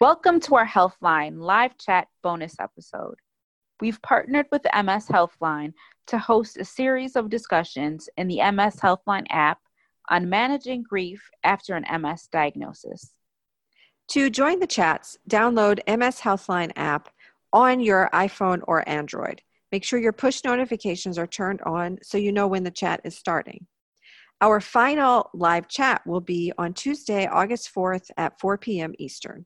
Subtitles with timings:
[0.00, 3.16] Welcome to our Healthline live chat bonus episode.
[3.80, 5.72] We've partnered with MS Healthline
[6.06, 9.58] to host a series of discussions in the MS Healthline app
[10.08, 13.12] on managing grief after an MS diagnosis.
[14.10, 17.08] To join the chats, download MS Healthline app
[17.52, 19.42] on your iPhone or Android.
[19.72, 23.18] Make sure your push notifications are turned on so you know when the chat is
[23.18, 23.66] starting.
[24.40, 28.94] Our final live chat will be on Tuesday, August 4th at 4 p.m.
[29.00, 29.44] Eastern.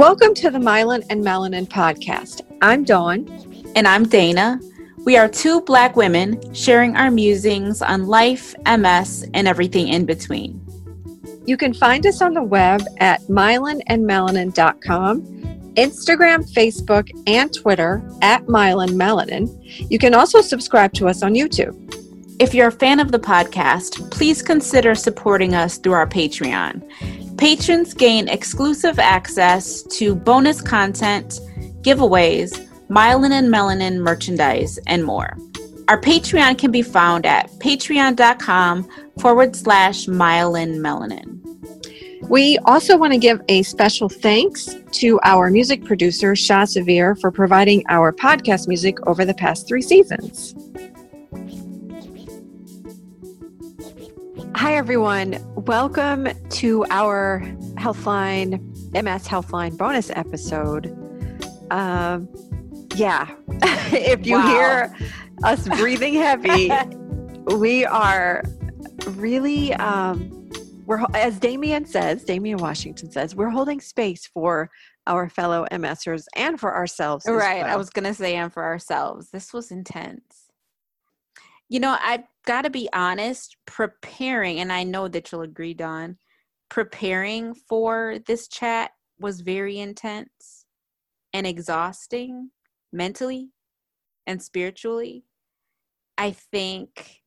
[0.00, 2.40] Welcome to the Myelin and Melanin podcast.
[2.62, 3.28] I'm Dawn.
[3.76, 4.58] And I'm Dana.
[5.04, 10.58] We are two Black women sharing our musings on life, MS, and everything in between.
[11.44, 15.20] You can find us on the web at myelinandmelanin.com,
[15.74, 19.50] Instagram, Facebook, and Twitter at Myelin Melanin.
[19.90, 21.76] You can also subscribe to us on YouTube.
[22.40, 26.82] If you're a fan of the podcast, please consider supporting us through our Patreon.
[27.40, 31.40] Patrons gain exclusive access to bonus content,
[31.80, 35.38] giveaways, myelin and melanin merchandise, and more.
[35.88, 38.86] Our Patreon can be found at patreon.com
[39.20, 41.38] forward slash myelin melanin.
[42.28, 47.30] We also want to give a special thanks to our music producer, Shah Severe, for
[47.30, 50.54] providing our podcast music over the past three seasons.
[54.60, 55.38] Hi, everyone.
[55.54, 57.40] Welcome to our
[57.76, 58.60] Healthline,
[58.92, 60.94] MS Healthline bonus episode.
[61.70, 62.28] Um,
[62.94, 63.34] yeah,
[63.90, 64.46] if you wow.
[64.48, 64.96] hear
[65.44, 66.70] us breathing heavy,
[67.56, 68.44] we are
[69.06, 70.50] really, um,
[70.84, 74.70] we're, as Damien says, Damien Washington says, we're holding space for
[75.06, 77.24] our fellow MSers and for ourselves.
[77.26, 77.62] Right.
[77.62, 77.72] Well.
[77.72, 79.30] I was going to say, and for ourselves.
[79.30, 80.39] This was intense.
[81.70, 86.18] You know, I've got to be honest, preparing, and I know that you'll agree, Dawn,
[86.68, 88.90] preparing for this chat
[89.20, 90.66] was very intense
[91.32, 92.50] and exhausting
[92.92, 93.50] mentally
[94.26, 95.24] and spiritually.
[96.18, 97.20] I think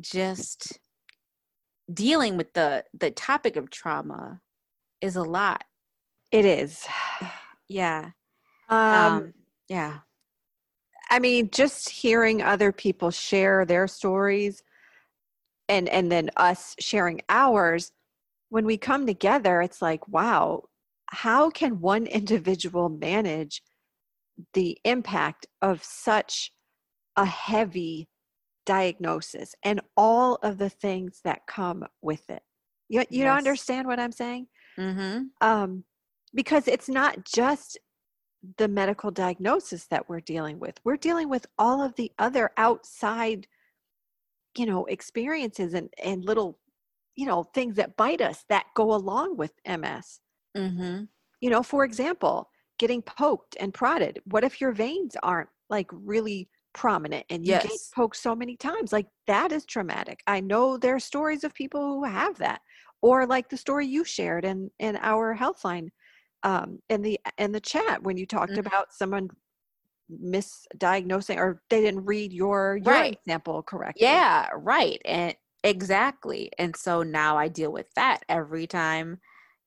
[0.00, 0.80] just
[1.92, 4.40] dealing with the the topic of trauma
[5.00, 5.64] is a lot.
[6.32, 6.84] It is.
[7.66, 8.10] Yeah.
[8.68, 9.32] Um, um
[9.70, 10.00] yeah.
[11.14, 14.64] I mean, just hearing other people share their stories
[15.68, 17.92] and and then us sharing ours,
[18.48, 20.64] when we come together, it's like, wow,
[21.06, 23.62] how can one individual manage
[24.54, 26.50] the impact of such
[27.16, 28.08] a heavy
[28.66, 32.42] diagnosis and all of the things that come with it?
[32.88, 33.38] You, you yes.
[33.38, 34.48] understand what I'm saying?
[34.76, 35.26] Mm-hmm.
[35.40, 35.84] Um,
[36.34, 37.78] because it's not just
[38.56, 40.80] the medical diagnosis that we're dealing with.
[40.84, 43.46] We're dealing with all of the other outside,
[44.56, 46.58] you know, experiences and, and little,
[47.16, 50.20] you know, things that bite us that go along with MS.
[50.56, 51.04] Mm-hmm.
[51.40, 54.20] You know, for example, getting poked and prodded.
[54.24, 57.62] What if your veins aren't like really prominent and you yes.
[57.62, 58.92] get poked so many times?
[58.92, 60.20] Like that is traumatic.
[60.26, 62.60] I know there are stories of people who have that.
[63.02, 65.88] Or like the story you shared in, in our Healthline
[66.44, 68.66] um, in the in the chat when you talked mm-hmm.
[68.66, 69.30] about someone
[70.12, 73.04] misdiagnosing or they didn't read your right.
[73.04, 74.06] urine sample correctly.
[74.06, 75.00] Yeah, right.
[75.04, 75.34] And
[75.64, 76.50] exactly.
[76.58, 79.18] And so now I deal with that every time.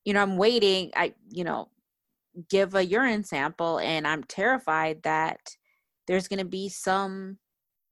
[0.04, 0.92] You know, I'm waiting.
[0.96, 1.68] I you know
[2.48, 5.56] give a urine sample, and I'm terrified that
[6.06, 7.38] there's going to be some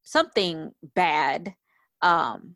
[0.04, 1.52] something bad
[2.02, 2.54] um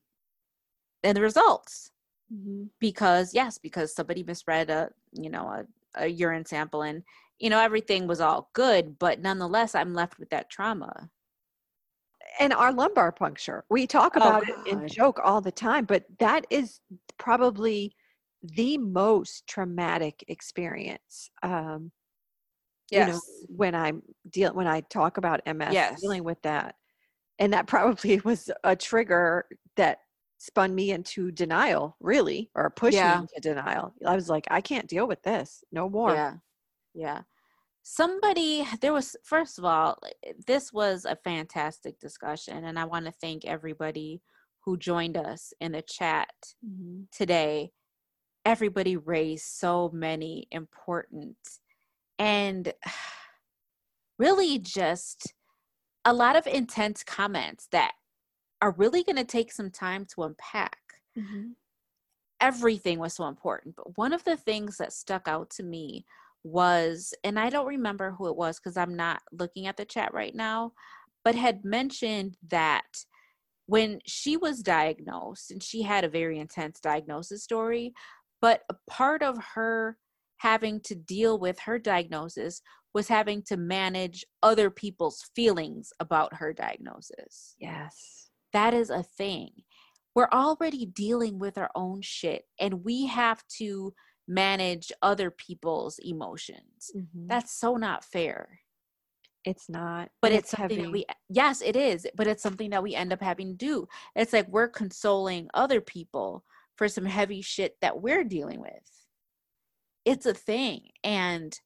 [1.03, 1.91] in the results
[2.33, 2.65] mm-hmm.
[2.79, 5.67] because yes because somebody misread a you know a
[5.97, 7.03] a urine sample and
[7.39, 11.09] you know everything was all good but nonetheless i'm left with that trauma
[12.39, 15.85] and our lumbar puncture we talk oh, about oh, it and joke all the time
[15.85, 16.81] but that is
[17.19, 17.93] probably
[18.43, 21.91] the most traumatic experience um
[22.91, 23.07] yes.
[23.07, 26.01] you know when i'm deal when i talk about ms yes.
[26.01, 26.75] dealing with that
[27.39, 29.47] and that probably was a trigger
[29.77, 29.99] that
[30.41, 33.17] spun me into denial, really, or pushed yeah.
[33.17, 33.93] me into denial.
[34.07, 36.15] I was like, I can't deal with this no more.
[36.15, 36.35] Yeah.
[36.95, 37.21] Yeah.
[37.83, 39.99] Somebody, there was, first of all,
[40.47, 42.65] this was a fantastic discussion.
[42.65, 44.23] And I want to thank everybody
[44.65, 46.33] who joined us in the chat
[46.67, 47.03] mm-hmm.
[47.13, 47.71] today.
[48.47, 51.37] Everybody raised so many important
[52.19, 52.73] and
[54.19, 55.35] really just
[56.07, 57.93] a lot of intense comments that
[58.63, 60.79] are really going to take some time to unpack.
[61.19, 61.51] Mm-hmm.
[62.41, 63.77] Everything was so important.
[63.77, 66.05] But one of the things that stuck out to me
[66.43, 70.15] was, and I don't remember who it was because I'm not looking at the chat
[70.15, 70.73] right now,
[71.25, 72.87] but had mentioned that
[73.67, 77.93] when she was diagnosed, and she had a very intense diagnosis story,
[78.41, 79.97] but a part of her
[80.39, 82.63] having to deal with her diagnosis
[82.95, 87.55] was having to manage other people's feelings about her diagnosis.
[87.59, 88.30] Yes.
[88.53, 89.51] That is a thing.
[90.15, 93.95] We're already dealing with our own shit, and we have to
[94.27, 96.91] manage other people's emotions.
[96.97, 97.27] Mm-hmm.
[97.27, 98.61] That's so not fair.
[99.45, 100.11] It's not.
[100.21, 103.13] But and it's, something that we yes, it is, but it's something that we end
[103.13, 103.89] up having to do.
[104.15, 106.45] It's like we're consoling other people
[106.77, 108.73] for some heavy shit that we're dealing with.
[110.05, 110.89] It's a thing.
[111.05, 111.59] And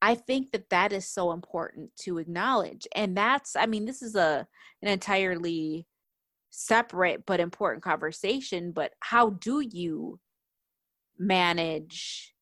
[0.00, 2.86] I think that that is so important to acknowledge.
[2.94, 4.46] And that's I mean this is a
[4.82, 5.86] an entirely
[6.50, 10.18] separate but important conversation, but how do you
[11.18, 12.34] manage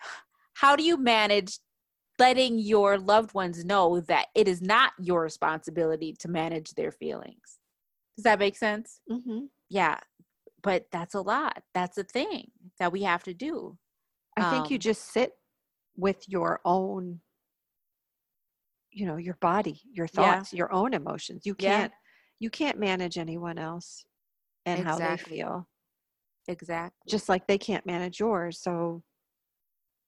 [0.54, 1.58] how do you manage
[2.18, 7.58] letting your loved ones know that it is not your responsibility to manage their feelings
[8.16, 9.46] does that make sense mm-hmm.
[9.68, 9.98] yeah
[10.62, 13.76] but that's a lot that's a thing that we have to do
[14.36, 15.32] i think um, you just sit
[15.96, 17.20] with your own
[18.90, 20.58] you know your body your thoughts yeah.
[20.58, 22.07] your own emotions you can't yeah.
[22.38, 24.04] You can't manage anyone else
[24.66, 25.04] and exactly.
[25.04, 25.68] how they feel
[26.48, 27.08] Exactly.
[27.08, 28.58] Just like they can't manage yours.
[28.58, 29.02] So,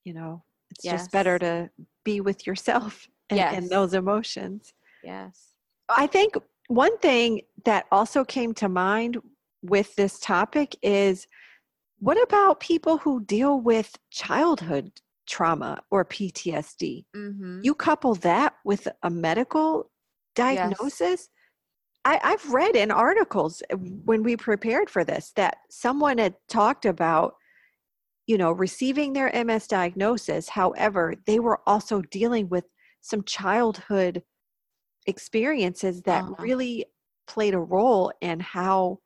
[0.05, 0.95] you know, it's yes.
[0.95, 1.71] just better to
[2.05, 3.55] be with yourself and, yes.
[3.55, 4.73] and those emotions.
[5.05, 5.53] Yes.
[5.89, 6.35] I think
[6.69, 9.19] one thing that also came to mind
[9.63, 11.27] with this topic is
[11.99, 14.91] what about people who deal with childhood
[15.29, 17.05] trauma or PTSD?
[17.15, 17.61] Mm-hmm.
[17.63, 19.91] You couple that with a medical
[20.35, 21.01] diagnosis.
[21.01, 21.29] Yes.
[22.05, 26.87] I, I've read in articles uh, when we prepared for this that someone had talked
[26.87, 27.35] about,
[28.27, 30.49] you know, receiving their MS diagnosis.
[30.49, 32.65] However, they were also dealing with
[33.03, 34.23] some childhood
[35.07, 36.35] experiences that uh-huh.
[36.39, 36.87] really
[37.27, 38.99] played a role in how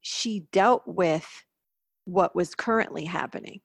[0.00, 1.28] she dealt with
[2.04, 3.60] what was currently happening.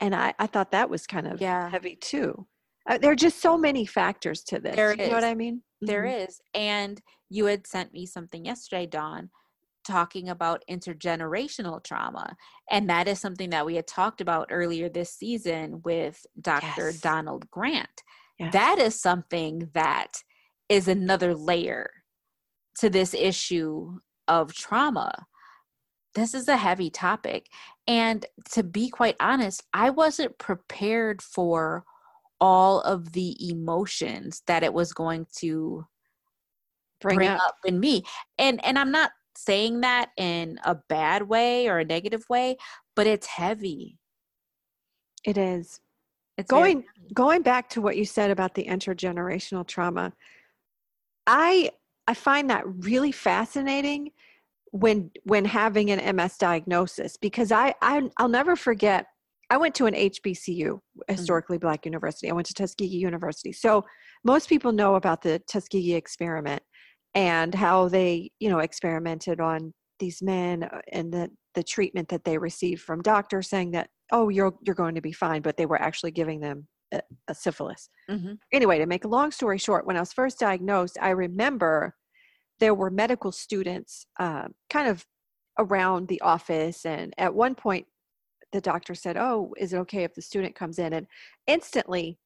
[0.00, 1.70] And I, I thought that was kind of yeah.
[1.70, 2.46] heavy too.
[2.88, 4.76] Uh, there are just so many factors to this.
[4.76, 5.08] There you is.
[5.08, 5.62] know what I mean?
[5.80, 6.24] There mm-hmm.
[6.28, 9.30] is, And you had sent me something yesterday, Dawn,
[9.86, 12.36] talking about intergenerational trauma.
[12.70, 16.90] And that is something that we had talked about earlier this season with Dr.
[16.90, 17.00] Yes.
[17.00, 18.02] Donald Grant.
[18.38, 18.52] Yes.
[18.52, 20.22] That is something that
[20.68, 21.90] is another layer
[22.78, 23.98] to this issue
[24.28, 25.26] of trauma.
[26.14, 27.48] This is a heavy topic.
[27.86, 31.84] And to be quite honest, I wasn't prepared for
[32.40, 35.86] all of the emotions that it was going to
[37.00, 37.40] bring, bring up.
[37.40, 38.02] up in me.
[38.38, 42.56] And and I'm not saying that in a bad way or a negative way,
[42.94, 43.98] but it's heavy.
[45.24, 45.80] It is.
[46.38, 46.84] It's going
[47.14, 50.12] going back to what you said about the intergenerational trauma.
[51.26, 51.70] I
[52.06, 54.12] I find that really fascinating
[54.72, 59.06] when when having an MS diagnosis because I, I I'll never forget
[59.50, 61.00] I went to an HBCU, mm-hmm.
[61.08, 62.30] historically black university.
[62.30, 63.52] I went to Tuskegee University.
[63.52, 63.84] So
[64.24, 66.62] most people know about the Tuskegee experiment
[67.14, 72.22] and how they, you know, experimented on these men uh, and the the treatment that
[72.24, 75.66] they received from doctors saying that oh you're you're going to be fine, but they
[75.66, 77.88] were actually giving them a, a syphilis.
[78.10, 78.34] Mm-hmm.
[78.52, 81.94] Anyway, to make a long story short, when I was first diagnosed, I remember
[82.60, 85.06] there were medical students uh, kind of
[85.58, 87.86] around the office, and at one point
[88.52, 90.92] the doctor said, Oh, is it okay if the student comes in?
[90.92, 91.06] And
[91.46, 92.18] instantly,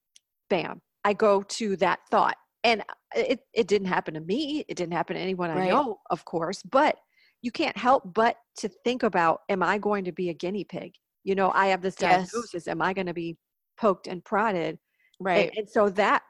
[0.49, 2.37] bam, I go to that thought.
[2.63, 4.63] And uh, it, it didn't happen to me.
[4.67, 6.97] It didn't happen to anyone I know, of course, but
[7.41, 10.93] you can't help but to think about, am I going to be a guinea pig?
[11.23, 12.53] You know, I have this diagnosis.
[12.53, 12.67] Yes.
[12.67, 13.37] Am I going to be
[13.79, 14.77] poked and prodded?
[15.19, 15.49] Right.
[15.49, 16.21] And, and, so that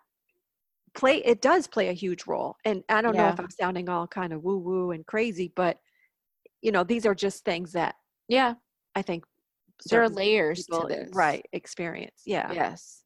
[0.96, 2.56] play, it does play a huge role.
[2.66, 3.28] And I don't yeah.
[3.28, 5.78] know if I'm sounding all kind of woo woo and crazy, but
[6.62, 7.96] you know, these are just things that,
[8.28, 8.54] yeah,
[8.96, 9.26] I think
[9.90, 11.10] there are layers to this.
[11.14, 12.52] right experience yeah.
[12.52, 13.04] Yes.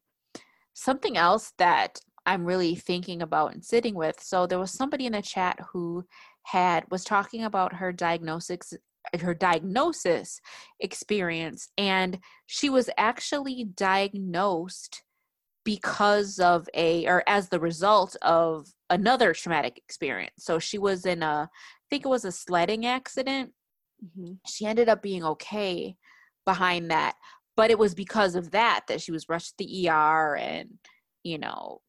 [0.74, 5.12] Something else that i'm really thinking about and sitting with so there was somebody in
[5.12, 6.04] the chat who
[6.42, 8.74] had was talking about her diagnosis
[9.20, 10.40] her diagnosis
[10.80, 15.02] experience and she was actually diagnosed
[15.66, 20.44] because of a or as the result of another traumatic experience.
[20.44, 23.52] So she was in a i think it was a sledding accident.
[24.04, 24.34] Mm-hmm.
[24.46, 25.96] she ended up being okay
[26.46, 27.14] behind that
[27.56, 30.70] but it was because of that that she was rushed to the ER and
[31.22, 31.80] you know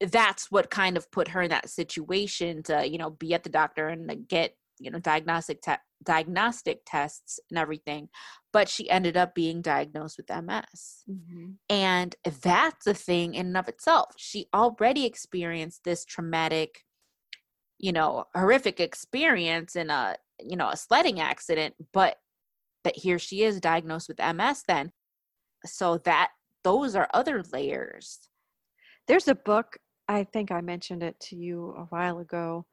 [0.00, 3.48] that's what kind of put her in that situation to you know be at the
[3.48, 5.72] doctor and get you know diagnostic te-
[6.04, 8.08] diagnostic tests and everything,
[8.52, 11.02] but she ended up being diagnosed with MS.
[11.10, 11.50] Mm-hmm.
[11.68, 14.14] And that's a thing in and of itself.
[14.16, 16.84] She already experienced this traumatic,
[17.78, 22.16] you know, horrific experience in a, you know, a sledding accident, but
[22.86, 24.92] that here she is diagnosed with MS then.
[25.64, 26.30] So that
[26.64, 28.20] those are other layers.
[29.08, 29.76] There's a book,
[30.08, 32.64] I think I mentioned it to you a while ago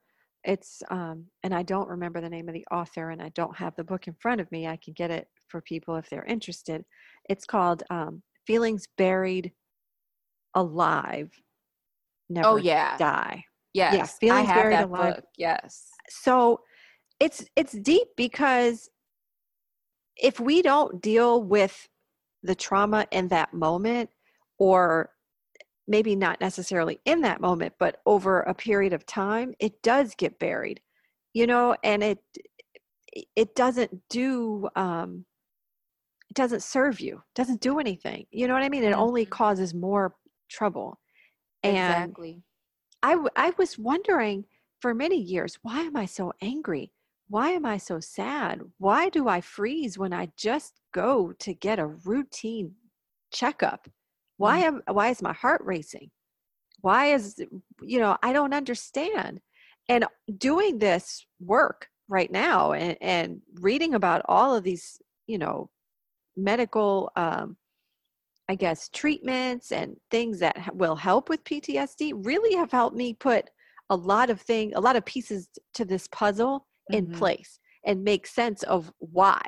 [0.43, 3.75] it's um, and i don't remember the name of the author and i don't have
[3.75, 6.83] the book in front of me i can get it for people if they're interested
[7.29, 9.51] it's called um, feelings buried
[10.55, 11.31] alive
[12.29, 13.43] never oh yeah die
[13.73, 15.25] yes yeah feelings buried alive book.
[15.37, 16.59] yes so
[17.19, 18.89] it's it's deep because
[20.17, 21.87] if we don't deal with
[22.43, 24.09] the trauma in that moment
[24.57, 25.09] or
[25.87, 30.39] maybe not necessarily in that moment but over a period of time it does get
[30.39, 30.79] buried
[31.33, 32.19] you know and it
[33.35, 35.25] it doesn't do um
[36.29, 38.83] it doesn't serve you doesn't do anything you know what i mean?
[38.83, 39.31] It only mm-hmm.
[39.31, 40.15] causes more
[40.49, 40.99] trouble.
[41.63, 42.43] And exactly.
[43.01, 44.45] I i was wondering
[44.79, 46.91] for many years why am i so angry
[47.33, 48.61] why am i so sad?
[48.77, 52.75] Why do i freeze when i just go to get a routine
[53.31, 53.89] checkup?
[54.37, 54.65] Why mm.
[54.65, 56.11] am why is my heart racing?
[56.81, 57.41] Why is
[57.81, 59.41] you know i don't understand.
[59.89, 60.05] And
[60.37, 65.71] doing this work right now and, and reading about all of these you know
[66.37, 67.57] medical um,
[68.47, 73.49] i guess treatments and things that will help with ptsd really have helped me put
[73.89, 77.17] a lot of thing a lot of pieces to this puzzle in mm-hmm.
[77.17, 79.41] place and make sense of why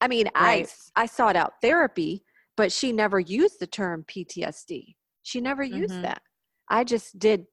[0.00, 0.68] i mean right.
[0.96, 2.24] i i sought out therapy
[2.56, 4.94] but she never used the term PTSD.
[5.22, 6.02] She never used mm-hmm.
[6.02, 6.22] that.
[6.70, 7.46] I just did,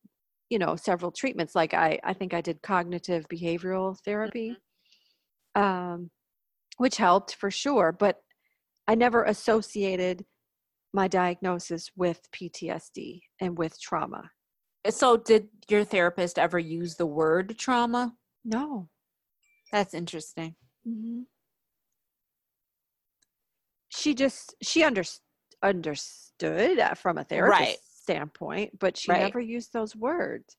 [0.49, 1.55] you know, several treatments.
[1.55, 4.55] Like I, I think I did cognitive behavioral therapy,
[5.57, 5.61] mm-hmm.
[5.61, 6.11] um,
[6.77, 7.91] which helped for sure.
[7.91, 8.17] But
[8.87, 10.25] I never associated
[10.93, 14.29] my diagnosis with PTSD and with trauma.
[14.89, 18.13] So, did your therapist ever use the word trauma?
[18.43, 18.89] No.
[19.71, 20.55] That's interesting.
[20.87, 21.21] Mm-hmm
[23.91, 25.03] she just she under,
[25.61, 27.77] understood uh, from a therapist right.
[27.83, 29.21] standpoint but she right.
[29.21, 30.55] never used those words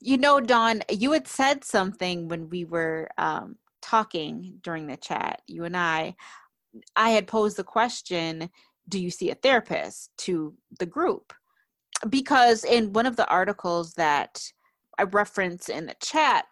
[0.00, 5.42] you know dawn you had said something when we were um, talking during the chat
[5.46, 6.14] you and i
[6.96, 8.50] i had posed the question
[8.88, 11.32] do you see a therapist to the group
[12.08, 14.42] because in one of the articles that
[14.98, 16.44] i reference in the chat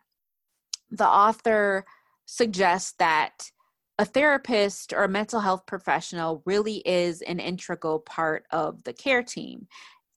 [0.90, 1.84] the author
[2.26, 3.50] suggests that
[3.98, 9.24] a therapist or a mental health professional really is an integral part of the care
[9.24, 9.66] team,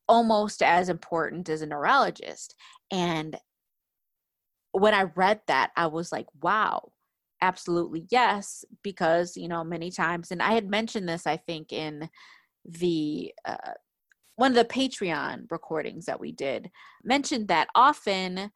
[0.07, 2.55] almost as important as a neurologist.
[2.91, 3.37] And
[4.71, 6.91] when I read that, I was like, wow,
[7.41, 8.63] absolutely yes.
[8.83, 12.07] Because, you know, many times, and I had mentioned this, I think, in
[12.63, 13.73] the uh,
[14.41, 16.71] one of the Patreon recordings that we did,
[17.03, 18.49] mentioned that often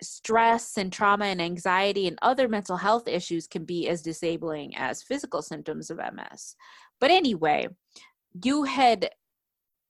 [0.00, 5.02] stress and trauma and anxiety and other mental health issues can be as disabling as
[5.02, 6.54] physical symptoms of MS.
[7.00, 7.66] But anyway,
[8.44, 9.10] you had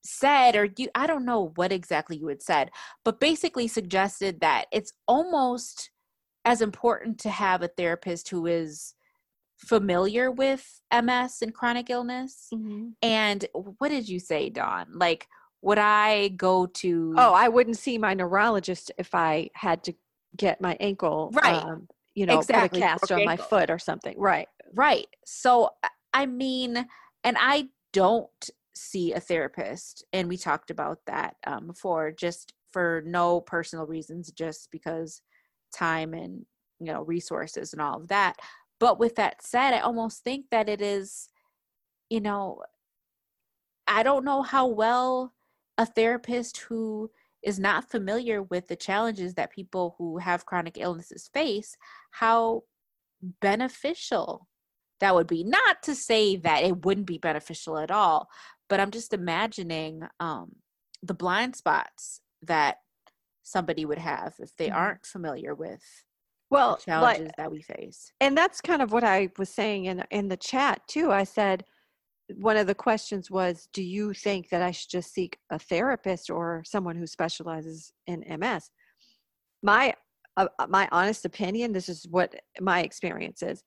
[0.03, 2.71] said or you I don't know what exactly you had said,
[3.05, 5.91] but basically suggested that it's almost
[6.43, 8.95] as important to have a therapist who is
[9.65, 12.47] familiar with MS and chronic illness.
[12.53, 12.89] Mm-hmm.
[13.01, 14.87] And what did you say, Dawn?
[14.93, 15.27] Like
[15.61, 17.13] would I go to?
[17.17, 19.93] Oh, I wouldn't see my neurologist if I had to
[20.35, 21.63] get my ankle, right?
[21.63, 22.79] Um, you know, exactly.
[22.79, 24.47] put a cast on my foot or something, right?
[24.73, 25.07] Right.
[25.25, 25.69] So,
[26.13, 26.85] I mean,
[27.23, 33.03] and I don't see a therapist, and we talked about that um, before, just for
[33.05, 35.21] no personal reasons, just because
[35.73, 36.45] time and
[36.79, 38.37] you know resources and all of that.
[38.81, 41.29] But with that said, I almost think that it is,
[42.09, 42.63] you know,
[43.87, 45.33] I don't know how well
[45.77, 47.11] a therapist who
[47.43, 51.77] is not familiar with the challenges that people who have chronic illnesses face,
[52.09, 52.63] how
[53.39, 54.47] beneficial
[54.99, 55.43] that would be.
[55.43, 58.29] Not to say that it wouldn't be beneficial at all,
[58.67, 60.55] but I'm just imagining um,
[61.03, 62.77] the blind spots that
[63.43, 64.77] somebody would have if they mm-hmm.
[64.77, 65.83] aren't familiar with
[66.51, 68.11] well challenges like, that we face.
[68.19, 71.11] And that's kind of what I was saying in in the chat too.
[71.11, 71.63] I said
[72.35, 76.29] one of the questions was do you think that i should just seek a therapist
[76.29, 78.69] or someone who specializes in ms
[79.63, 79.93] my
[80.37, 83.63] uh, uh, my honest opinion this is what my experience is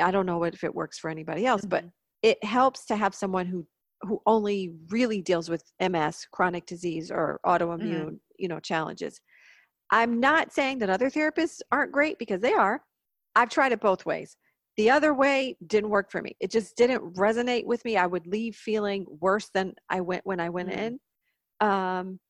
[0.00, 1.70] i don't know if it works for anybody else mm-hmm.
[1.70, 1.84] but
[2.22, 3.66] it helps to have someone who
[4.02, 8.14] who only really deals with ms chronic disease or autoimmune mm-hmm.
[8.38, 9.20] you know challenges
[9.90, 12.82] I'm not saying that other therapists aren't great because they are.
[13.36, 14.36] I've tried it both ways.
[14.76, 16.36] The other way didn't work for me.
[16.40, 17.96] It just didn't resonate with me.
[17.96, 20.76] I would leave feeling worse than I went when I went Mm.
[21.60, 21.68] in.
[21.68, 22.20] Um,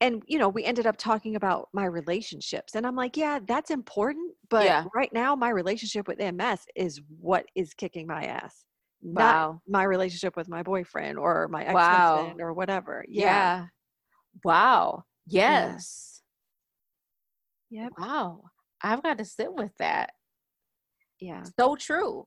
[0.00, 3.70] and you know, we ended up talking about my relationships, and I'm like, yeah, that's
[3.70, 4.84] important, but Yeah.
[4.94, 8.64] right now, my relationship with MS is what is kicking my ass,
[9.02, 9.62] not Wow.
[9.66, 13.04] my relationship with my boyfriend or my ex-husband or whatever.
[13.08, 13.24] Yeah.
[13.24, 13.66] Yeah.
[14.44, 15.04] Wow.
[15.26, 16.09] Yes.
[17.70, 17.92] Yep.
[17.98, 18.42] Wow.
[18.82, 20.10] I've got to sit with that.
[21.20, 21.42] Yeah.
[21.58, 22.26] So true.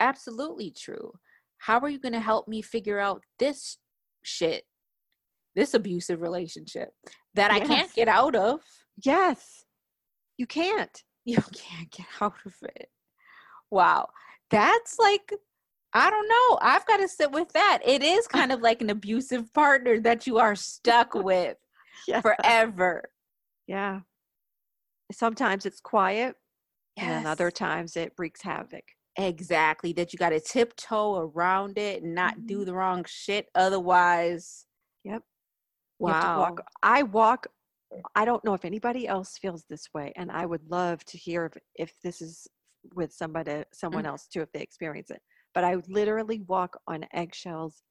[0.00, 1.12] Absolutely true.
[1.58, 3.78] How are you going to help me figure out this
[4.22, 4.64] shit,
[5.54, 6.90] this abusive relationship
[7.34, 8.60] that I can't get out of?
[9.04, 9.64] Yes.
[10.36, 11.02] You can't.
[11.24, 12.88] You can't get out of it.
[13.70, 14.08] Wow.
[14.50, 15.32] That's like,
[15.94, 16.58] I don't know.
[16.60, 17.78] I've got to sit with that.
[17.86, 21.56] It is kind of like an abusive partner that you are stuck with
[22.08, 22.22] Yeah.
[22.22, 23.04] forever.
[23.68, 24.00] Yeah.
[25.10, 26.36] Sometimes it's quiet,
[26.96, 28.84] and then other times it wreaks havoc.
[29.16, 29.92] Exactly.
[29.92, 33.48] That you got to tiptoe around it and not do the wrong shit.
[33.54, 34.66] Otherwise,
[35.04, 35.22] Yep.
[36.00, 36.38] You have to wow.
[36.40, 36.64] walk.
[36.82, 37.46] I walk.
[38.14, 41.46] I don't know if anybody else feels this way, and I would love to hear
[41.46, 42.48] if, if this is
[42.94, 45.20] with somebody, someone else too, if they experience it.
[45.54, 47.82] But I literally walk on eggshells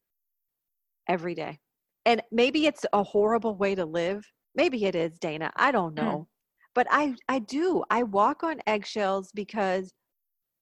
[1.08, 1.60] every day,
[2.06, 4.26] and maybe it's a horrible way to live.
[4.56, 5.52] Maybe it is, Dana.
[5.56, 6.28] I don't Mm.
[6.76, 7.84] But I I do.
[7.90, 9.94] I walk on eggshells because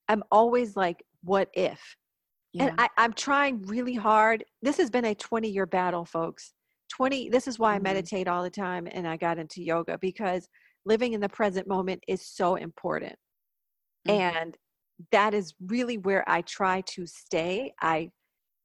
[0.07, 1.95] I'm always like, what if?
[2.53, 2.69] Yeah.
[2.69, 4.45] And I, I'm trying really hard.
[4.61, 6.53] This has been a 20 year battle, folks.
[6.89, 7.79] 20, this is why I Mhm.
[7.79, 10.47] meditate all the time and I got into yoga because
[10.85, 13.17] living in the present moment is so important.
[14.05, 14.39] Mhm.
[14.39, 14.57] And
[15.11, 17.73] that is really where I try to stay.
[17.81, 18.11] I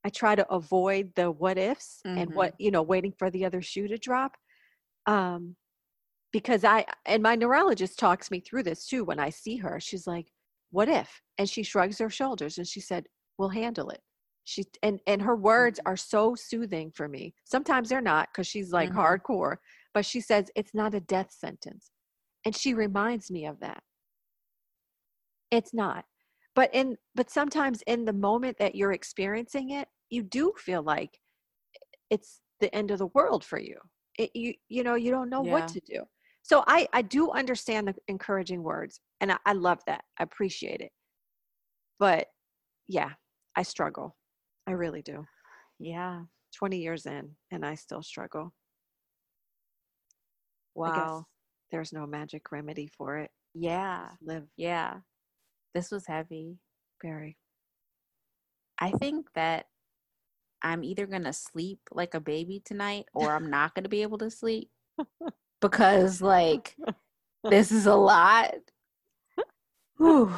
[0.05, 3.63] I try to avoid the what ifs and what, you know, waiting for the other
[3.63, 4.37] shoe to drop.
[5.07, 5.57] Um,
[6.35, 9.79] because I and my neurologist talks me through this too when I see her.
[9.79, 10.33] She's like,
[10.73, 13.07] "What if?" And she shrugs her shoulders and she said,
[13.39, 14.03] "We'll handle it."
[14.43, 15.87] She and and her words Mhm.
[15.87, 17.35] are so soothing for me.
[17.45, 18.97] Sometimes they're not because she's like Mhm.
[18.97, 19.59] hardcore,
[19.95, 21.93] but she says it's not a death sentence,
[22.45, 23.85] and she reminds me of that.
[25.53, 26.05] It's not,
[26.57, 31.21] but in but sometimes in the moment that you're experiencing it, you do feel like
[32.11, 33.79] it's the end of the world for you.
[34.19, 35.53] It, you you know you don't know Yeah.
[35.53, 36.05] what to do.
[36.45, 40.05] So I I do understand the encouraging words, and I, I love that.
[40.19, 40.93] I appreciate it.
[41.99, 42.29] But
[42.87, 43.13] yeah,
[43.57, 44.15] I struggle.
[44.67, 45.25] I really do.
[45.79, 46.23] yeah.
[46.57, 48.53] 20 years in, and I still struggle.
[50.77, 51.27] Wow.
[51.73, 53.31] there's no magic remedy for it.
[53.55, 54.09] Yeah.
[54.11, 55.01] Just live Yeah.
[55.75, 56.59] This was heavy.
[57.03, 57.37] very.
[58.79, 59.67] I think that
[60.63, 64.03] I'm either going to sleep like a baby tonight or I'm not going to be
[64.03, 64.71] able to sleep
[65.61, 66.77] because, like,
[67.51, 68.55] this is a lot.
[69.99, 70.33] Whew.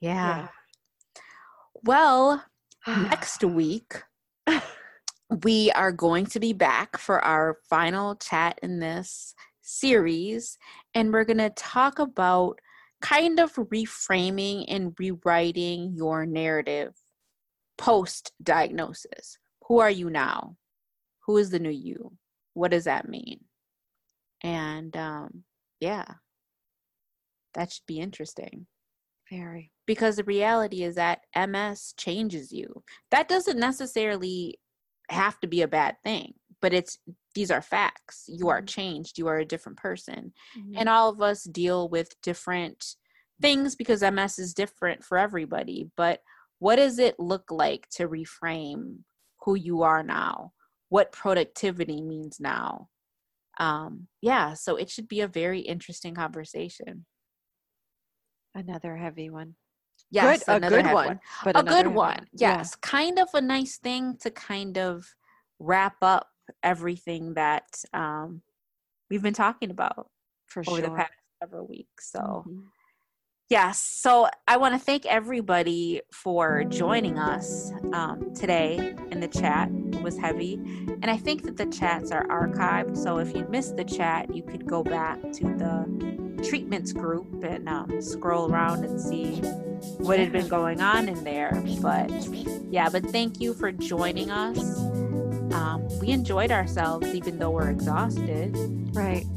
[0.00, 0.48] Yeah.
[1.84, 2.44] Well,
[2.86, 4.02] next week,
[5.44, 10.58] we are going to be back for our final chat in this series,
[10.94, 12.58] and we're going to talk about
[13.00, 16.94] kind of reframing and rewriting your narrative
[17.76, 19.38] post diagnosis.
[19.68, 20.56] Who are you now?
[21.26, 22.12] Who is the new you?
[22.54, 23.40] What does that mean?
[24.42, 25.44] And um,
[25.80, 26.04] yeah,
[27.54, 28.66] that should be interesting
[29.30, 29.72] very.
[29.86, 32.82] because the reality is that MS changes you.
[33.10, 34.58] That doesn't necessarily
[35.10, 36.98] have to be a bad thing, but it's
[37.34, 38.24] these are facts.
[38.28, 38.68] You are Mhm.
[38.68, 40.32] changed, you are a different person.
[40.56, 40.74] Mhm.
[40.76, 42.96] And all of us deal with different
[43.40, 45.90] things because MS is different for everybody.
[45.96, 46.22] But
[46.58, 49.04] what does it look like to reframe
[49.44, 50.52] who you are now?
[50.88, 52.88] What productivity means now?
[53.58, 57.06] Um, yeah, so it should be a very interesting conversation.
[58.54, 59.54] another heavy one.
[60.10, 61.20] Yes, good, a another good heavy one.
[61.44, 62.50] But a good one Yeah.
[62.50, 65.04] yes kind of a nice thing to kind of
[65.58, 66.28] wrap up
[66.62, 68.42] everything that um,
[69.10, 70.08] we've been talking about
[70.46, 70.90] for over sure.
[70.90, 72.64] the past several weeks so Mhm.
[73.48, 79.68] yes so i want to thank everybody for joining us um, today in the chat
[80.02, 80.54] was heavy
[81.02, 84.42] and i think that the chats are archived so if you missed the chat you
[84.42, 89.36] could go back to the treatments group and um, scroll around and see
[89.98, 92.10] what had been going on in there but
[92.70, 94.78] yeah but thank you for joining us
[95.52, 98.56] um, we enjoyed ourselves even though we're exhausted
[98.94, 99.26] Right.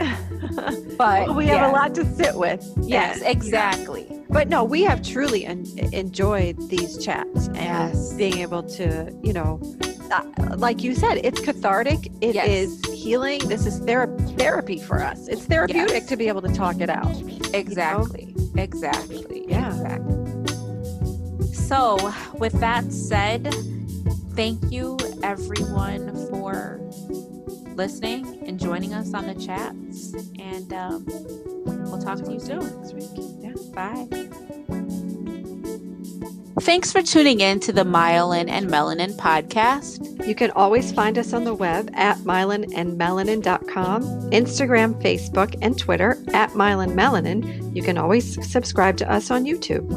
[0.97, 1.71] but Well, we have yeah.
[1.71, 2.65] a lot to sit with.
[2.81, 8.13] yes and, exactly but no, we have truly en- enjoyed these chats and Yes.
[8.13, 9.59] being able to, you know,
[10.57, 12.11] like you said, it's cathartic.
[12.21, 12.47] It Yes.
[12.47, 13.39] is healing.
[13.47, 14.23] This is therapy.
[14.37, 15.27] therapy for us.
[15.27, 16.05] It's therapeutic Yes.
[16.07, 17.15] to be able to talk it out.
[17.53, 18.33] Exactly.
[18.57, 19.45] Exactly.
[19.47, 19.67] Yeah.
[19.69, 20.17] Exactly.
[21.53, 23.53] So, with that said,
[24.35, 26.79] thank you everyone for
[27.75, 30.13] listening and joining us on the chats.
[30.39, 31.05] And um,
[31.89, 32.59] we'll talk to you soon.
[32.81, 33.09] Next week.
[33.41, 33.53] Yeah.
[33.73, 34.77] Bye.
[36.61, 40.27] Thanks for tuning in to the Myelin and Melanin podcast.
[40.27, 46.51] You can always find us on the web at myelinandmelanin.com, Instagram, Facebook, and Twitter at
[46.51, 47.75] myelinmelanin.
[47.75, 49.89] You can always subscribe to us on YouTube.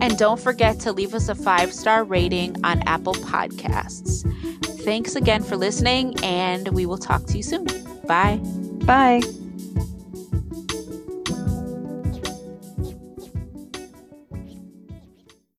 [0.00, 4.24] And don't forget to leave us a five star rating on Apple Podcasts.
[4.84, 7.66] Thanks again for listening, and we will talk to you soon.
[8.06, 8.40] Bye.
[8.86, 9.20] Bye.